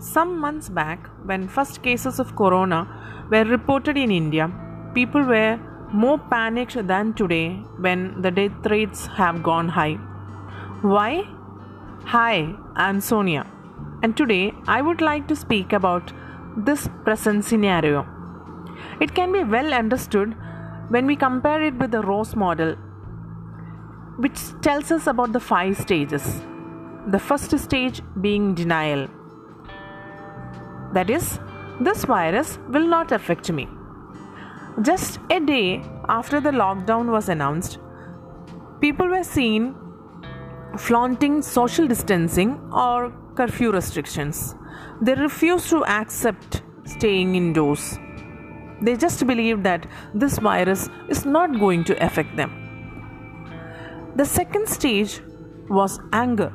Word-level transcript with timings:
Some 0.00 0.38
months 0.40 0.70
back, 0.70 1.10
when 1.26 1.46
first 1.46 1.82
cases 1.82 2.18
of 2.18 2.34
corona 2.34 2.88
were 3.30 3.44
reported 3.44 3.98
in 3.98 4.10
India, 4.10 4.50
people 4.94 5.22
were 5.22 5.60
more 5.92 6.16
panicked 6.16 6.86
than 6.86 7.12
today 7.12 7.56
when 7.78 8.22
the 8.22 8.30
death 8.30 8.64
rates 8.70 9.06
have 9.08 9.42
gone 9.42 9.68
high. 9.68 9.96
Why? 10.80 11.24
Hi, 12.06 12.54
I'm 12.76 13.02
Sonia, 13.02 13.46
and 14.02 14.16
today 14.16 14.54
I 14.66 14.80
would 14.80 15.02
like 15.02 15.28
to 15.28 15.36
speak 15.36 15.74
about 15.74 16.14
this 16.56 16.88
present 17.04 17.44
scenario. 17.44 18.08
It 19.02 19.14
can 19.14 19.32
be 19.32 19.44
well 19.44 19.74
understood 19.74 20.34
when 20.88 21.04
we 21.04 21.14
compare 21.14 21.62
it 21.62 21.74
with 21.74 21.90
the 21.90 22.00
Ross 22.00 22.34
model, 22.34 22.74
which 24.16 24.40
tells 24.62 24.90
us 24.90 25.06
about 25.06 25.34
the 25.34 25.40
five 25.40 25.76
stages. 25.76 26.40
The 27.06 27.18
first 27.18 27.56
stage 27.58 28.00
being 28.18 28.54
denial. 28.54 29.08
That 30.92 31.10
is, 31.10 31.38
this 31.80 32.04
virus 32.04 32.58
will 32.68 32.86
not 32.86 33.12
affect 33.12 33.50
me. 33.50 33.68
Just 34.82 35.18
a 35.30 35.40
day 35.40 35.82
after 36.08 36.40
the 36.40 36.50
lockdown 36.50 37.10
was 37.10 37.28
announced, 37.28 37.78
people 38.80 39.08
were 39.08 39.24
seen 39.24 39.74
flaunting 40.78 41.42
social 41.42 41.86
distancing 41.86 42.58
or 42.72 43.12
curfew 43.34 43.72
restrictions. 43.72 44.54
They 45.02 45.14
refused 45.14 45.68
to 45.70 45.84
accept 45.84 46.62
staying 46.84 47.34
indoors. 47.34 47.98
They 48.82 48.96
just 48.96 49.26
believed 49.26 49.64
that 49.64 49.86
this 50.14 50.38
virus 50.38 50.88
is 51.08 51.26
not 51.26 51.58
going 51.58 51.84
to 51.84 52.04
affect 52.04 52.36
them. 52.36 52.50
The 54.16 54.24
second 54.24 54.68
stage 54.68 55.20
was 55.68 56.00
anger. 56.12 56.52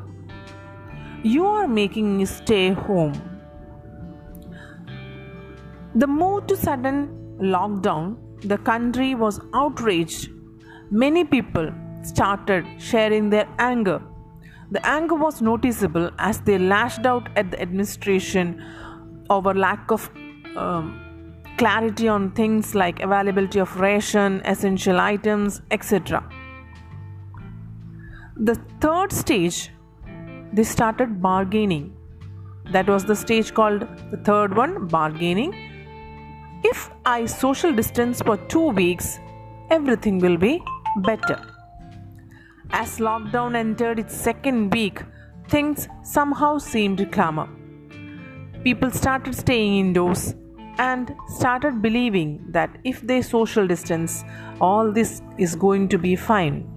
You 1.24 1.46
are 1.46 1.68
making 1.68 2.18
me 2.18 2.26
stay 2.26 2.72
home. 2.72 3.35
The 5.98 6.08
move 6.08 6.48
to 6.48 6.58
sudden 6.58 7.08
lockdown, 7.40 8.18
the 8.42 8.58
country 8.58 9.16
was 9.16 9.40
outraged. 9.54 10.30
Many 10.92 11.24
people 11.24 11.72
started 12.04 12.66
sharing 12.78 13.30
their 13.30 13.48
anger. 13.60 14.02
The 14.72 14.86
anger 14.86 15.16
was 15.16 15.42
noticeable 15.42 16.12
as 16.20 16.42
they 16.42 16.58
lashed 16.58 17.06
out 17.06 17.30
at 17.38 17.52
the 17.52 17.62
administration 17.62 18.62
over 19.30 19.54
lack 19.54 19.90
of 19.90 20.10
um, 20.58 21.00
clarity 21.58 22.10
on 22.10 22.32
things 22.32 22.76
like 22.76 23.00
availability 23.02 23.60
of 23.60 23.80
ration, 23.80 24.42
essential 24.44 25.00
items, 25.00 25.62
etc. 25.72 26.28
The 28.36 28.56
third 28.82 29.14
stage, 29.14 29.72
they 30.52 30.64
started 30.64 31.22
bargaining. 31.22 31.96
That 32.72 32.90
was 32.90 33.06
the 33.06 33.16
stage 33.16 33.54
called 33.54 33.88
the 34.12 34.18
third 34.18 34.58
one, 34.58 34.88
bargaining. 34.88 35.65
I 37.08 37.28
social 37.28 37.72
distance 37.72 38.20
for 38.20 38.36
two 38.36 38.70
weeks, 38.70 39.20
everything 39.70 40.18
will 40.18 40.38
be 40.38 40.60
better. 41.04 41.40
As 42.72 42.98
lockdown 42.98 43.56
entered 43.56 44.00
its 44.00 44.16
second 44.16 44.74
week, 44.74 45.04
things 45.48 45.88
somehow 46.02 46.58
seemed 46.58 47.12
calmer. 47.12 47.48
People 48.64 48.90
started 48.90 49.36
staying 49.36 49.78
indoors 49.78 50.34
and 50.80 51.14
started 51.28 51.80
believing 51.80 52.44
that 52.50 52.76
if 52.84 53.02
they 53.02 53.22
social 53.22 53.68
distance, 53.68 54.24
all 54.60 54.92
this 54.92 55.22
is 55.38 55.56
going 55.56 55.88
to 55.90 56.00
be 56.00 56.16
fine. 56.16 56.68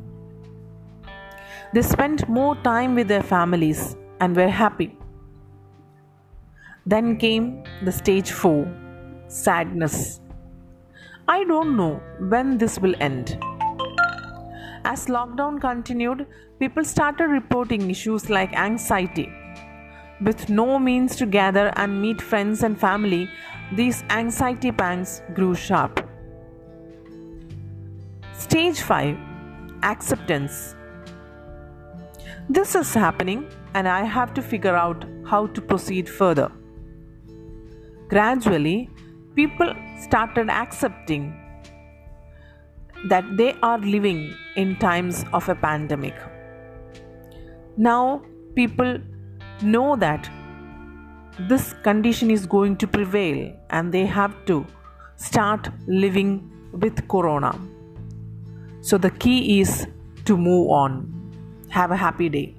They 1.72 1.80
spent 1.80 2.28
more 2.28 2.54
time 2.56 2.94
with 2.94 3.08
their 3.08 3.22
families 3.22 3.96
and 4.20 4.36
were 4.36 4.48
happy. 4.48 4.94
Then 6.84 7.16
came 7.16 7.64
the 7.82 7.92
stage 7.92 8.30
4 8.30 8.88
sadness. 9.28 10.20
I 11.30 11.44
don't 11.44 11.76
know 11.76 12.00
when 12.30 12.56
this 12.56 12.78
will 12.78 12.94
end. 13.00 13.38
As 14.86 15.08
lockdown 15.08 15.60
continued, 15.60 16.26
people 16.58 16.82
started 16.82 17.26
reporting 17.26 17.90
issues 17.90 18.30
like 18.30 18.54
anxiety. 18.54 19.30
With 20.22 20.48
no 20.48 20.78
means 20.78 21.16
to 21.16 21.26
gather 21.26 21.70
and 21.76 22.00
meet 22.00 22.22
friends 22.22 22.62
and 22.62 22.80
family, 22.80 23.28
these 23.74 24.04
anxiety 24.08 24.72
pangs 24.72 25.20
grew 25.34 25.54
sharp. 25.54 26.00
Stage 28.32 28.80
5 28.80 29.18
Acceptance 29.82 30.74
This 32.48 32.74
is 32.74 32.94
happening, 32.94 33.46
and 33.74 33.86
I 33.86 34.02
have 34.04 34.32
to 34.32 34.40
figure 34.40 34.74
out 34.74 35.04
how 35.26 35.48
to 35.48 35.60
proceed 35.60 36.08
further. 36.08 36.50
Gradually, 38.08 38.88
people 39.38 39.72
started 40.04 40.50
accepting 40.50 41.26
that 43.10 43.24
they 43.40 43.52
are 43.62 43.78
living 43.78 44.34
in 44.56 44.74
times 44.76 45.24
of 45.32 45.48
a 45.48 45.54
pandemic. 45.54 46.16
Now, 47.76 48.22
people 48.56 48.98
know 49.62 49.94
that 49.96 50.28
this 51.50 51.72
condition 51.84 52.32
is 52.32 52.46
going 52.46 52.76
to 52.78 52.88
prevail 52.88 53.38
and 53.70 53.94
they 53.94 54.04
have 54.06 54.34
to 54.46 54.66
start 55.16 55.68
living 55.86 56.32
with 56.72 57.06
corona. 57.06 57.52
So, 58.80 58.98
the 58.98 59.10
key 59.10 59.60
is 59.60 59.86
to 60.24 60.36
move 60.36 60.70
on. 60.70 61.14
Have 61.68 61.92
a 61.92 61.96
happy 61.96 62.28
day. 62.28 62.57